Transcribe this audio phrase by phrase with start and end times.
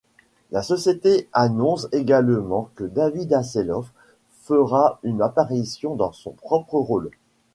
[0.49, 3.93] La société annonce également que David Hasselhoff
[4.41, 7.11] fera une apparition dans son propre rôle.